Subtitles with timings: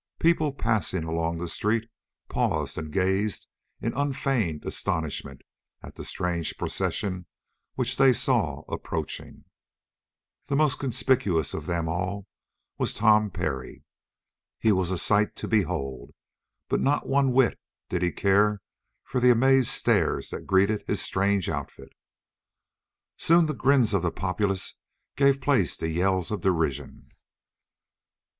[0.17, 1.87] People passing along the street
[2.27, 3.45] paused and gazed
[3.81, 5.43] in unfeigned astonishment
[5.83, 7.27] at the strange procession
[7.75, 9.43] which they saw approaching.
[10.47, 12.25] The most conspicuous of them all
[12.79, 13.83] was Tom Parry.
[14.57, 16.15] He was a sight to behold,
[16.67, 18.59] but not one whit did he care
[19.03, 21.93] for the amazed stares that greeted his strange outfit.
[23.17, 24.77] Soon the grins of the populace
[25.15, 27.09] gave place to yells of derision.